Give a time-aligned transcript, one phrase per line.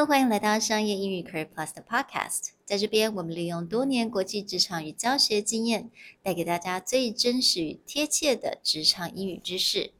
[0.00, 2.52] Hello，欢迎来到商业英语 Career Plus 的 Podcast。
[2.64, 5.90] 在这边，我们利用多年国际职场与教学经验，
[6.22, 9.90] 带给大家最真实与贴切的职场英语知识。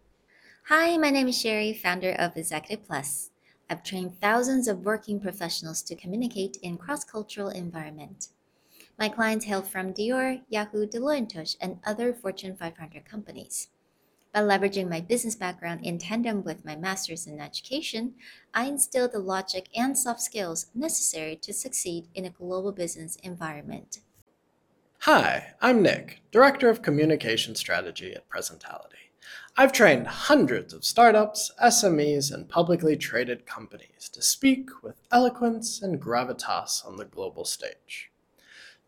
[0.68, 3.26] Hi, my name is Sherry, founder of Executive Plus.
[3.68, 8.28] I've trained thousands of working professionals to communicate in cross-cultural environment.
[8.96, 13.68] My clients hail from Dior, Yahoo, Deloitte, and other Fortune 500 companies.
[14.33, 18.13] By leveraging my business background in tandem with my master's in education,
[18.53, 23.99] I instill the logic and soft skills necessary to succeed in a global business environment.
[24.99, 29.11] Hi, I'm Nick, Director of Communication Strategy at Presentality.
[29.57, 36.01] I've trained hundreds of startups, SMEs, and publicly traded companies to speak with eloquence and
[36.01, 38.10] gravitas on the global stage.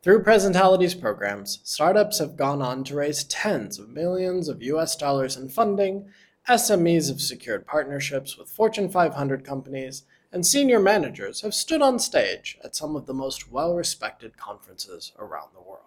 [0.03, 5.37] Through Presentality's programs, startups have gone on to raise tens of millions of US dollars
[5.37, 6.09] in funding,
[6.49, 12.59] SMEs have secured partnerships with Fortune 500 companies, and senior managers have stood on stage
[12.65, 15.85] at some of the most well respected conferences around the world.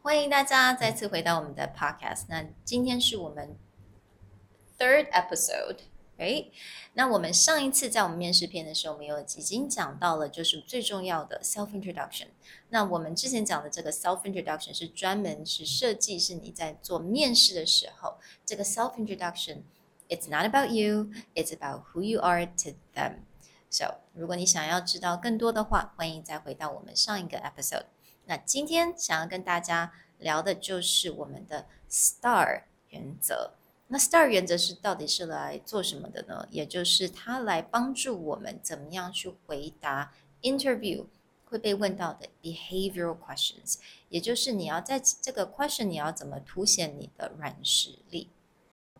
[0.00, 2.26] 欢迎大家再次回到我们的 Podcast。
[2.28, 3.56] 那今天是我们
[4.78, 5.80] third episode。
[6.21, 6.45] 哎，
[6.93, 12.27] 那我们上一次在我们面试篇的时候，我们有已经讲到了，就是最重要的 self introduction。
[12.69, 23.21] 那我们之前讲的这个 self introduction 是专门是设计，是你在做面试的时候，这个 self introduction，it's not about you，it's about who you are to them。
[23.71, 27.85] So，如果你想要知道更多的话，欢迎再回到我们上一个 episode。
[28.25, 33.53] 那今天想要跟大家聊的就是我们的 STAR 原则。
[33.90, 36.46] 那 STAR 原则是到底是来做什么的呢？
[36.50, 41.04] 也就是它来帮助我们怎么样去回答 interview
[41.44, 43.76] 会被问到的 behavioral questions，
[44.08, 48.30] 也就是你要在这个 question 你要怎么凸显你的软实力。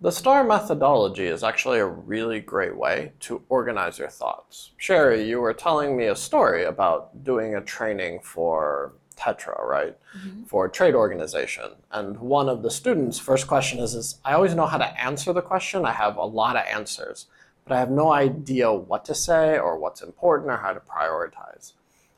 [0.00, 4.72] The STAR methodology is actually a really great way to organize your thoughts.
[4.78, 10.43] Sherry, you were telling me a story about doing a training for Tetra, right, mm-hmm.
[10.43, 11.71] for a trade organization.
[11.91, 15.31] And one of the students' first question is, is, I always know how to answer
[15.31, 15.85] the question.
[15.85, 17.27] I have a lot of answers,
[17.63, 21.73] but I have no idea what to say or what's important or how to prioritize.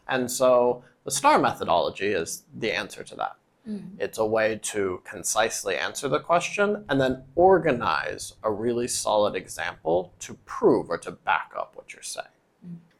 [0.07, 3.35] And so the STAR methodology is the answer to that.
[3.67, 3.91] Mm.
[3.99, 10.13] It's a way to concisely answer the question and then organize a really solid example
[10.19, 12.27] to prove or to back up what you're saying.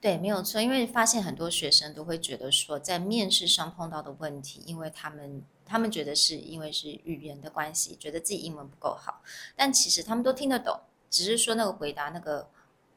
[0.04, 9.22] 对，没有错，因为发现很多学生都会觉得说，在面试上碰到的问题，因为他们他们觉得是因为是语言的关系，觉得自己英文不够好，
[9.56, 10.78] 但其实他们都听得懂，
[11.10, 12.50] 只是说那个回答那个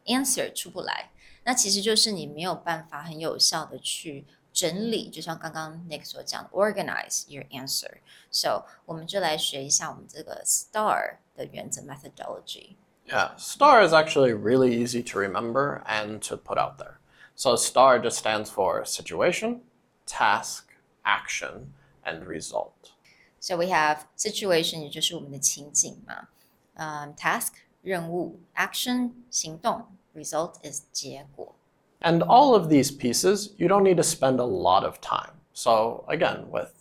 [0.07, 1.13] answer 出不来，
[1.45, 7.99] 那其实就是你没有办法很有效的去整理，就像刚刚 Nick 所讲，organize your answer。
[8.33, 12.75] So 我们就来学一下我们这个 STAR 的原则 methodology。
[13.06, 17.00] Yeah, STAR is actually really easy to remember and to put out there.
[17.36, 19.62] So STAR just stands for situation,
[20.06, 20.70] task,
[21.04, 21.74] action,
[22.06, 22.92] and result.
[23.40, 26.28] So we have situation，也就是我们的情景嘛。
[26.76, 31.56] Um, task 任务，action 行动，result is 结果。
[32.02, 35.34] And all of these pieces, you don't need to spend a lot of time.
[35.54, 36.72] So again, with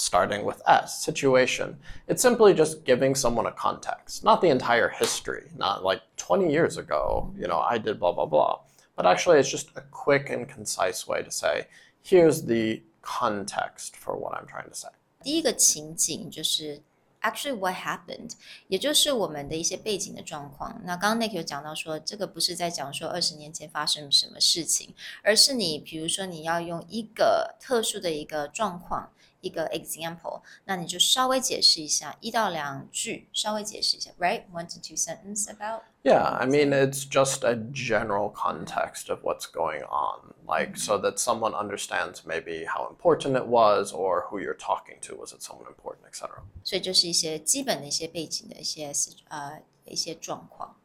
[0.00, 1.78] starting with S, situation.
[2.06, 6.76] It's simply just giving someone a context, not the entire history, not like 20 years
[6.76, 8.60] ago, you know, I did blah, blah, blah.
[8.94, 11.68] But actually, it's just a quick and concise way to say,
[12.02, 14.90] here's the context for what I'm trying to say.
[15.22, 16.82] 第一个情景就是
[17.22, 18.32] actually what happened，
[18.68, 20.78] 也就是我们的一些背景的状况。
[20.84, 29.10] 那刚刚 Nick 有讲到说，这个不是在讲说二十年前发生什么事情，而是你比如说你要用一个特殊的一个状况。
[29.40, 34.42] 一个 example，那你就稍微解释一下，一到两句，稍微解释一下，right?
[34.52, 35.82] One to two sentence about.
[36.02, 41.18] Yeah, I mean it's just a general context of what's going on, like so that
[41.18, 45.16] someone understands maybe how important it was or who you're talking to.
[45.16, 46.42] Was it someone important, etc.
[46.64, 48.92] 所以就是一些基本的一些背景的一些
[49.28, 50.76] 呃一些状况。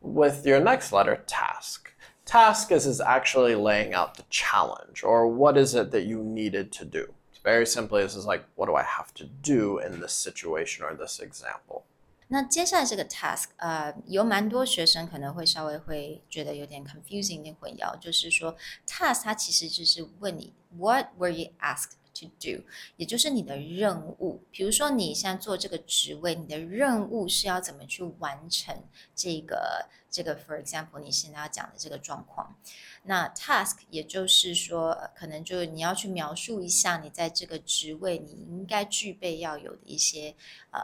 [0.00, 1.92] With your next letter, task.
[2.26, 6.72] Task is, is actually laying out the challenge or what is it that you needed
[6.72, 10.12] to do very simply, this is like, what do I have to do in this
[10.12, 11.82] situation or this example?
[12.28, 17.96] 那接下来这个 task，呃，有蛮多学生可能会稍微会觉得有点 confusing，有点混淆。
[18.00, 22.62] 就是说，task 它其实就是问你，what were you asked to do，
[22.96, 24.42] 也就是你的任务。
[24.50, 28.74] 比如说你现在做这个职位，你的任务是要怎么去完成
[29.14, 32.56] 这个这个，for example，你现在要讲的这个状况。
[33.02, 40.34] 那 task 也就是说，可能就是你要去描述一下你在这个职位你应该具备要有的一些
[40.70, 40.80] 呃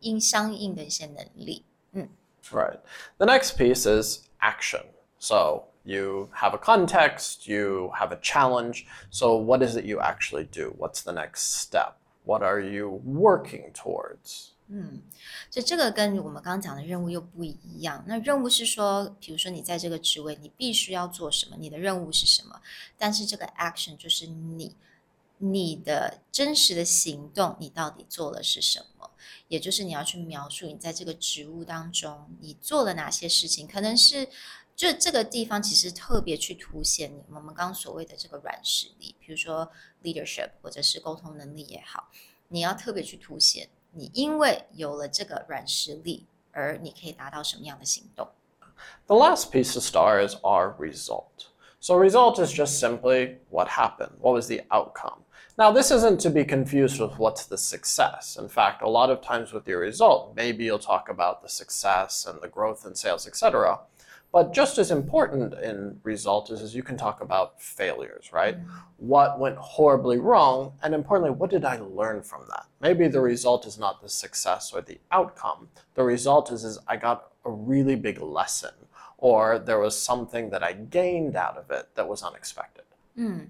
[0.00, 1.64] 应相应的一些能力。
[1.92, 2.08] 嗯。
[2.50, 2.80] Right.
[3.16, 4.84] The next piece is action.
[5.18, 8.85] So you have a context, you have a challenge.
[9.09, 10.75] So what is it you actually do?
[10.77, 11.95] What's the next step?
[12.25, 14.49] What are you working towards?
[14.67, 15.01] 嗯，
[15.49, 18.03] 所以这个跟我们刚刚讲的任务又不一样。
[18.05, 22.61] 那任务是说，比如说你在这个职位，你必须要做什么，你的任务是什么。
[22.95, 24.75] 但是这个 action 就是你
[25.39, 29.09] 你的真实的行动，你到底做了是什么？
[29.47, 34.27] 也就是你要去描述你在这个职务当中你做了哪些事情，可能是。
[34.78, 39.70] 就这个地方其实特别去凸显你我们刚刚所谓的这个软实力，比如说
[40.02, 42.08] leadership 或者是沟通能力也好，
[42.48, 48.28] 你要特别去凸显你因为有了这个软实力而你可以达到什么样的行动。
[49.06, 51.48] The last piece to star is our result.
[51.80, 54.18] So result is just simply what happened.
[54.20, 55.20] What was the outcome?
[55.56, 58.36] Now, this isn't to be confused with what's the success.
[58.36, 62.26] In fact, a lot of times with your result, maybe you'll talk about the success
[62.26, 63.78] and the growth in sales, etc.
[64.31, 68.57] But just as important in result is, is you can talk about failures, right?
[68.57, 68.77] Mm-hmm.
[68.97, 72.65] What went horribly wrong, and importantly, what did I learn from that?
[72.79, 75.69] Maybe the result is not the success or the outcome.
[75.95, 78.73] The result is, is I got a really big lesson,
[79.17, 82.83] or there was something that I gained out of it that was unexpected.
[83.17, 83.47] Mm.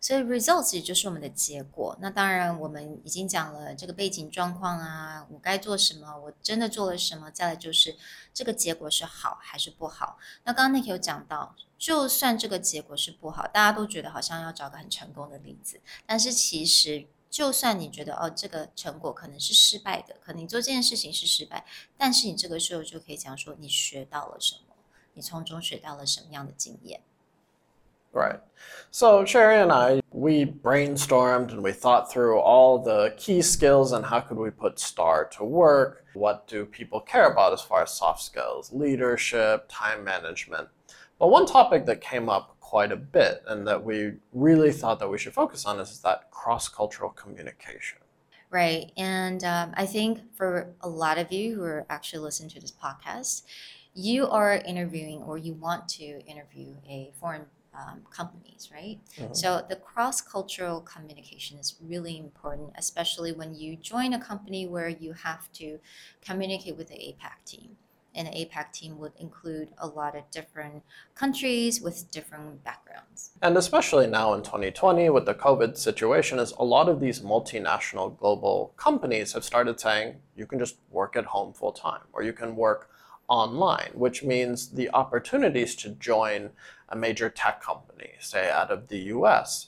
[0.00, 1.96] 所以 results 也就是我们的结果。
[2.00, 7.30] 那当然，我们已经讲了这个背景状况啊，我该做什么，我真的做了什么。
[7.30, 7.96] 再来就是
[8.32, 10.18] 这个结果是好还是不好。
[10.44, 15.80] 那刚刚 Nick 有讲到，就算这个结果是不好，大家都觉得好像要找个很成功的例子。
[16.06, 21.66] 但是其实，就算你觉得哦，这个成果可能是失败的，可能你做这件事情是失败，
[21.96, 24.74] 但是你这个时候就可以讲说，你学到了什么，
[25.14, 27.02] 你从中学到了什么样的经验。
[28.12, 28.40] Right.
[28.90, 34.04] So Sherry and I, we brainstormed and we thought through all the key skills and
[34.04, 36.04] how could we put STAR to work?
[36.14, 40.68] What do people care about as far as soft skills, leadership, time management?
[41.18, 45.08] But one topic that came up quite a bit and that we really thought that
[45.08, 47.98] we should focus on is that cross-cultural communication.
[48.50, 48.90] Right.
[48.96, 52.72] And um, I think for a lot of you who are actually listening to this
[52.72, 53.42] podcast,
[53.94, 57.46] you are interviewing or you want to interview a foreign
[57.78, 58.98] um, companies, right?
[59.16, 59.34] Mm-hmm.
[59.34, 64.88] So the cross cultural communication is really important, especially when you join a company where
[64.88, 65.78] you have to
[66.20, 67.76] communicate with the APAC team.
[68.14, 70.82] And the APAC team would include a lot of different
[71.14, 73.30] countries with different backgrounds.
[73.42, 78.18] And especially now in 2020 with the COVID situation, is a lot of these multinational
[78.18, 82.32] global companies have started saying you can just work at home full time or you
[82.32, 82.90] can work
[83.28, 86.50] online, which means the opportunities to join
[86.88, 89.66] a major tech company, say out of the US,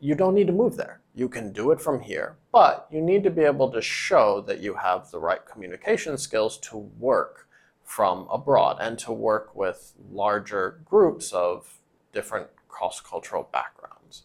[0.00, 1.00] you don't need to move there.
[1.14, 4.60] You can do it from here, but you need to be able to show that
[4.60, 7.48] you have the right communication skills to work
[7.82, 11.80] from abroad and to work with larger groups of
[12.12, 14.24] different cross cultural backgrounds.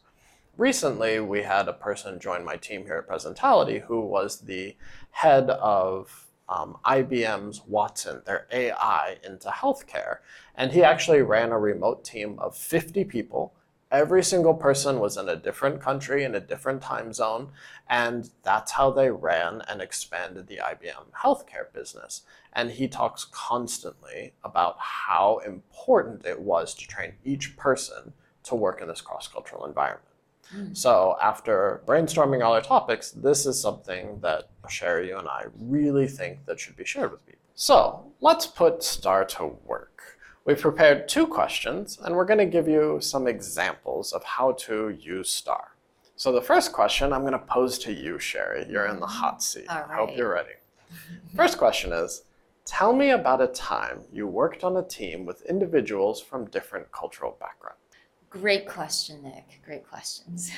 [0.57, 4.75] Recently, we had a person join my team here at Presentality who was the
[5.11, 10.17] head of um, IBM's Watson, their AI, into healthcare.
[10.55, 13.53] And he actually ran a remote team of 50 people.
[13.91, 17.49] Every single person was in a different country, in a different time zone.
[17.89, 22.23] And that's how they ran and expanded the IBM healthcare business.
[22.53, 28.13] And he talks constantly about how important it was to train each person
[28.43, 30.12] to work in this cross cultural environment.
[30.55, 30.75] Mm.
[30.75, 36.07] So after brainstorming all our topics, this is something that Sherry, you and I really
[36.07, 37.41] think that should be shared with people.
[37.55, 40.17] So let's put STAR to work.
[40.45, 44.89] We've prepared two questions, and we're going to give you some examples of how to
[44.89, 45.75] use STAR.
[46.15, 48.65] So the first question I'm going to pose to you, Sherry.
[48.69, 49.65] You're in the hot seat.
[49.69, 49.85] Right.
[49.89, 50.53] I hope you're ready.
[51.35, 52.23] First question is
[52.65, 57.35] Tell me about a time you worked on a team with individuals from different cultural
[57.37, 57.82] backgrounds.
[58.33, 59.61] Great question, Nick.
[59.63, 60.49] Great questions.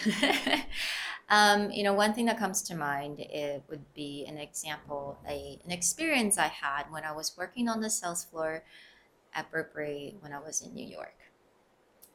[1.29, 5.60] um, you know, one thing that comes to mind it would be an example, a,
[5.65, 8.63] an experience I had when I was working on the sales floor
[9.34, 11.17] at Burberry when I was in New York.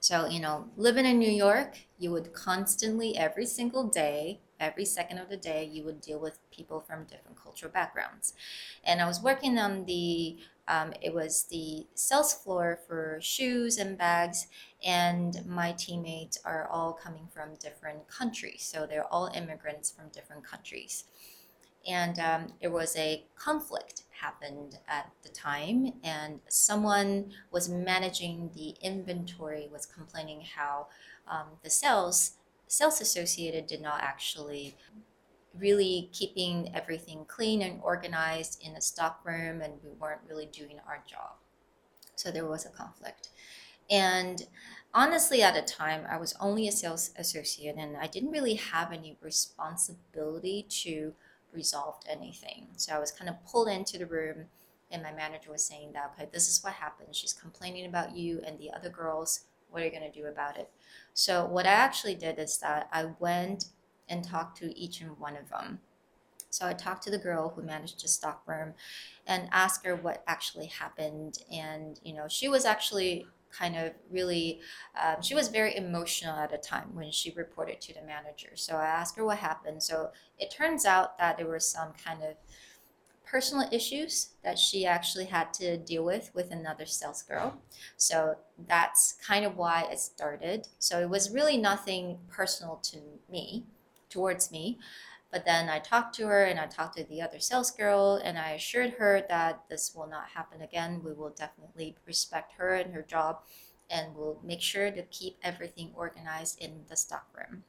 [0.00, 5.18] So, you know, living in New York, you would constantly, every single day, every second
[5.18, 8.32] of the day, you would deal with people from different cultural backgrounds.
[8.82, 10.38] And I was working on the,
[10.70, 14.46] um, it was the sales floor for shoes and bags,
[14.84, 18.62] and my teammates are all coming from different countries.
[18.62, 21.04] So they're all immigrants from different countries.
[21.88, 29.68] And um, was a conflict happened at the time, and someone was managing the inventory
[29.72, 30.86] was complaining how
[31.26, 32.32] um, the sales
[32.68, 34.76] sales associated did not actually
[35.58, 40.80] really keeping everything clean and organized in the stock room, and we weren't really doing
[40.86, 41.34] our job.
[42.16, 43.28] So there was a conflict,
[43.90, 44.46] and
[44.92, 48.90] honestly at the time i was only a sales associate and i didn't really have
[48.90, 51.14] any responsibility to
[51.52, 52.66] resolve anything.
[52.76, 54.46] So I was kind of pulled into the room,
[54.90, 57.14] and my manager was saying that, okay, this is what happened.
[57.14, 59.44] She's complaining about you and the other girls.
[59.70, 60.70] What are you going to do about it?
[61.14, 63.66] So what I actually did is that I went
[64.10, 65.80] and talked to each and one of them.
[66.50, 68.74] So I talked to the girl who managed the stock room
[69.26, 71.38] and asked her what actually happened.
[71.50, 74.60] And, you know, she was actually kind of really,
[75.00, 78.50] um, she was very emotional at a time when she reported to the manager.
[78.54, 79.82] So I asked her what happened.
[79.82, 82.34] So it turns out that there were some kind of
[83.24, 87.62] personal issues that she actually had to deal with with another sales girl.
[87.96, 88.36] So
[88.66, 90.66] that's kind of why it started.
[90.80, 92.98] So it was really nothing personal to
[93.30, 93.66] me,
[94.10, 94.78] towards me.
[95.30, 98.36] But then I talked to her and I talked to the other sales girl and
[98.36, 101.02] I assured her that this will not happen again.
[101.04, 103.42] We will definitely respect her and her job
[103.88, 107.64] and we'll make sure to keep everything organized in the stock room.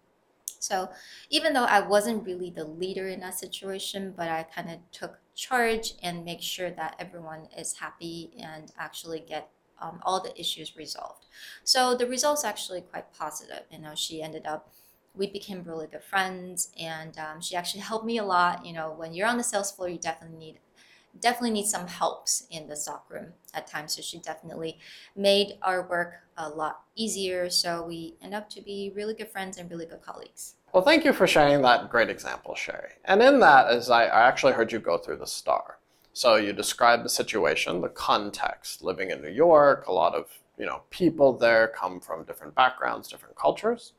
[0.59, 0.89] So
[1.29, 5.19] even though I wasn't really the leader in that situation, but I kind of took
[5.35, 9.49] charge and make sure that everyone is happy and actually get
[9.81, 11.25] um, all the issues resolved.
[11.63, 13.63] So the results actually quite positive.
[13.71, 14.71] You know, she ended up
[15.15, 18.91] we became really good friends and um, she actually helped me a lot you know
[18.91, 20.59] when you're on the sales floor you definitely need
[21.19, 24.79] definitely need some helps in the stock room at times so she definitely
[25.15, 29.57] made our work a lot easier so we end up to be really good friends
[29.57, 30.55] and really good colleagues.
[30.73, 32.93] Well thank you for sharing that great example sherry.
[33.05, 35.79] And in that as i, I actually heard you go through the star.
[36.13, 40.27] So you described the situation the context living in new york a lot of
[40.57, 43.93] you know people there come from different backgrounds different cultures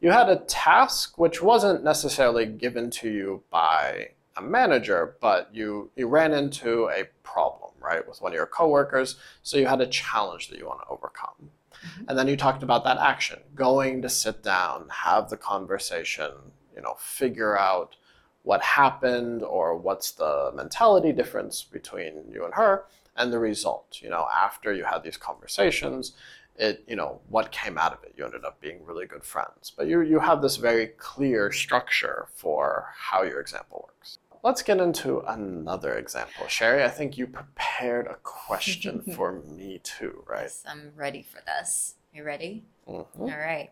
[0.00, 5.90] you had a task which wasn't necessarily given to you by a manager, but you,
[5.96, 9.16] you ran into a problem, right, with one of your coworkers.
[9.42, 11.50] So you had a challenge that you want to overcome.
[11.72, 12.04] Mm-hmm.
[12.08, 16.32] And then you talked about that action, going to sit down, have the conversation,
[16.74, 17.96] you know, figure out
[18.42, 22.84] what happened or what's the mentality difference between you and her
[23.16, 23.98] and the result.
[24.00, 26.12] You know, after you had these conversations,
[26.60, 28.14] it you know what came out of it.
[28.16, 29.72] You ended up being really good friends.
[29.76, 34.18] But you you have this very clear structure for how your example works.
[34.42, 36.46] Let's get into another example.
[36.46, 40.42] Sherry i think you prepared a question for me too right?
[40.42, 41.94] Yes, i'm ready for this.
[42.12, 42.64] You ready?
[42.88, 43.22] Mm-hmm.
[43.22, 43.70] All right.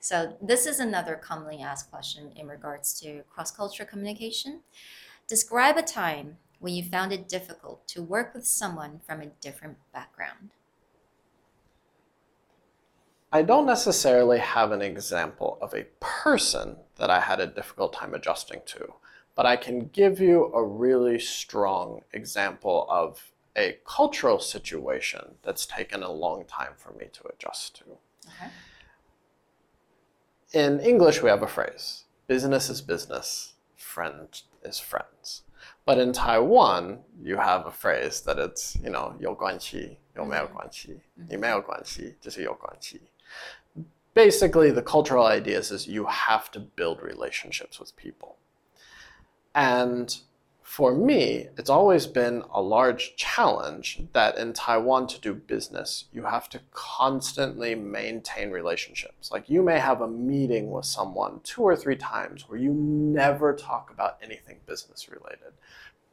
[0.00, 4.60] So this is another commonly asked question in regards to cross-cultural communication.
[5.28, 9.76] Describe a time when you found it difficult to work with someone from a different
[9.92, 10.50] background
[13.31, 18.13] I don't necessarily have an example of a person that I had a difficult time
[18.13, 18.93] adjusting to,
[19.35, 26.01] but I can give you a really strong example of a cultural situation that's taken
[26.01, 27.83] a long time for me to adjust to.
[28.27, 28.51] Okay.
[30.53, 35.43] In English, we have a phrase business is business, friend is friends.
[35.85, 43.01] But in Taiwan, you have a phrase that it's, you know, 有关系,有没有关系,你没有关系,就是有关系
[44.14, 48.36] basically the cultural ideas is you have to build relationships with people.
[49.54, 50.16] And
[50.62, 56.22] for me, it's always been a large challenge that in Taiwan to do business, you
[56.22, 59.32] have to constantly maintain relationships.
[59.32, 63.52] Like you may have a meeting with someone two or three times where you never
[63.52, 65.54] talk about anything business related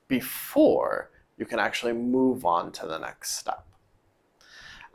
[0.07, 3.63] before you can actually move on to the next step.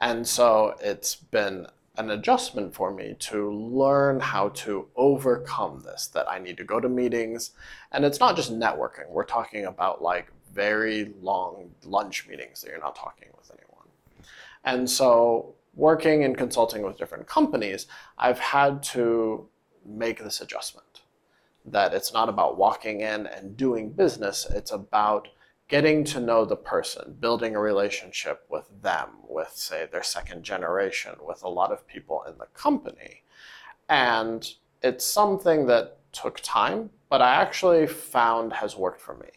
[0.01, 6.31] And so it's been an adjustment for me to learn how to overcome this that
[6.31, 7.51] I need to go to meetings.
[7.91, 9.11] And it's not just networking.
[9.11, 13.89] We're talking about like very long lunch meetings that you're not talking with anyone.
[14.65, 17.87] And so working and consulting with different companies
[18.19, 19.49] I've had to
[19.85, 21.03] make this adjustment.
[21.65, 24.47] That it's not about walking in and doing business.
[24.51, 25.29] It's about
[25.73, 31.15] getting to know the person, building a relationship with them, with, say, their second generation,
[31.27, 33.23] with a lot of people in the company.
[33.89, 34.47] And
[34.83, 39.31] it's something that took time, but I actually found has worked for me.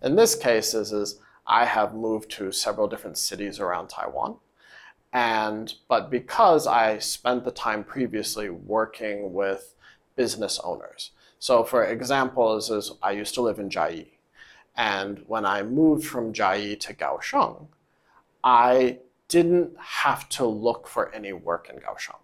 [0.00, 4.38] In this case, is, is I have moved to several different cities around Taiwan.
[5.12, 9.74] And but because I spent the time previously working with
[10.16, 11.10] business owners.
[11.38, 14.13] So for example, is, is I used to live in Chiayi.
[14.76, 17.68] And when I moved from Chiayi to Kaohsiung,
[18.42, 22.20] I didn't have to look for any work in Kaohsiung.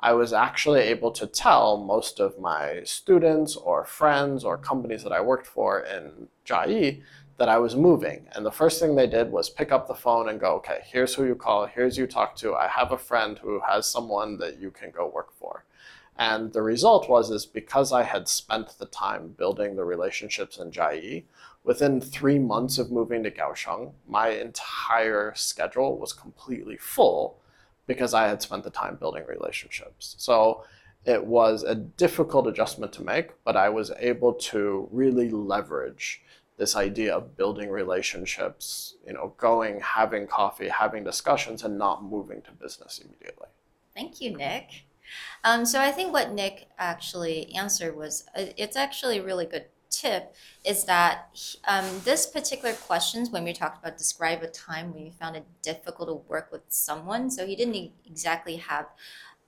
[0.00, 5.12] I was actually able to tell most of my students or friends or companies that
[5.12, 7.02] I worked for in Chiayi
[7.38, 8.26] that I was moving.
[8.32, 11.14] And the first thing they did was pick up the phone and go, okay, here's
[11.14, 12.54] who you call, here's who you talk to.
[12.54, 15.64] I have a friend who has someone that you can go work for.
[16.16, 20.70] And the result was is because I had spent the time building the relationships in
[20.70, 21.24] Chiayi,
[21.64, 27.38] within three months of moving to Kaohsiung, my entire schedule was completely full
[27.86, 30.14] because I had spent the time building relationships.
[30.18, 30.64] So
[31.04, 36.22] it was a difficult adjustment to make, but I was able to really leverage
[36.56, 42.42] this idea of building relationships, you know, going, having coffee, having discussions, and not moving
[42.42, 43.48] to business immediately.
[43.94, 44.84] Thank you, Nick.
[45.42, 49.66] Um, so I think what Nick actually answered was uh, it's actually a really good
[50.00, 50.34] tip
[50.64, 51.28] is that
[51.66, 55.44] um, this particular questions when we talked about describe a time when you found it
[55.62, 58.86] difficult to work with someone so he didn't exactly have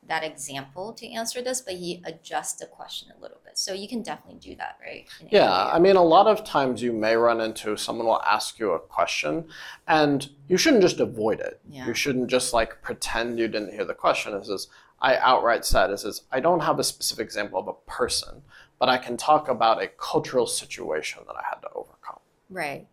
[0.08, 3.58] that example to answer this, but he adjusts the question a little bit.
[3.58, 5.06] So you can definitely do that, right?
[5.30, 8.72] Yeah, I mean, a lot of times you may run into someone will ask you
[8.72, 9.46] a question,
[9.88, 11.60] and you shouldn't just avoid it.
[11.68, 11.86] Yeah.
[11.86, 14.34] You shouldn't just like pretend you didn't hear the question.
[14.34, 14.68] It says,
[15.00, 18.42] I outright said, it says, I don't have a specific example of a person,
[18.78, 22.20] but I can talk about a cultural situation that I had to overcome.
[22.48, 22.86] Right.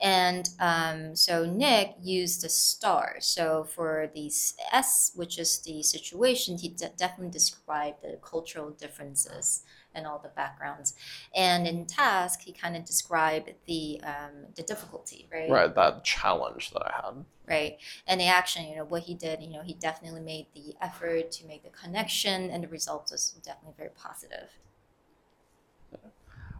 [0.00, 3.16] And um, so Nick used the star.
[3.20, 4.30] So for the
[4.72, 9.62] S, which is the situation, he de- definitely described the cultural differences
[9.94, 10.94] and all the backgrounds.
[11.34, 15.50] And in task, he kind of described the um, the difficulty, right?
[15.50, 17.24] Right, that challenge that I had.
[17.48, 17.78] Right.
[18.06, 21.32] And the action, you know, what he did, you know, he definitely made the effort
[21.32, 24.50] to make the connection, and the result was definitely very positive.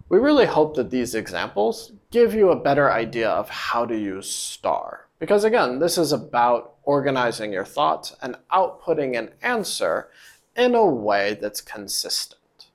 [0.09, 4.31] We really hope that these examples give you a better idea of how to use
[4.31, 5.07] STAR.
[5.19, 10.09] Because again, this is about organizing your thoughts and outputting an answer
[10.57, 12.69] in a way that's consistent.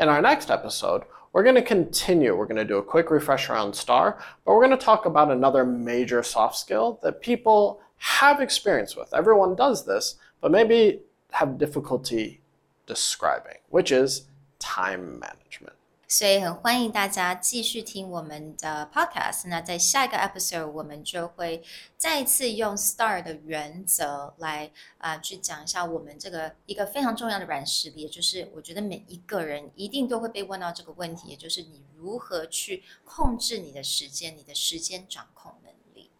[0.00, 2.36] In our next episode, we're going to continue.
[2.36, 5.30] We're going to do a quick refresher on STAR, but we're going to talk about
[5.30, 9.14] another major soft skill that people have experience with.
[9.14, 11.00] Everyone does this, but maybe
[11.30, 12.40] have difficulty
[12.86, 14.26] describing, which is
[14.58, 15.77] time management.
[16.07, 19.47] 所以很欢迎大家继续听我们的 podcast。
[19.47, 21.63] 那在下一个 episode，我们就会
[21.97, 36.11] 再一次用 STAR 的原则来啊、呃、去讲一下我们这个一个非常重要的软实力，也就是我觉得每一个人一定都会被问到这个问题，也就是你如何去控制你的时间，你的时间掌控能力。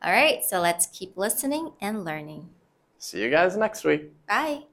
[0.00, 2.44] All right, so let's keep listening and learning.
[3.00, 4.12] See you guys next week.
[4.28, 4.66] Bye.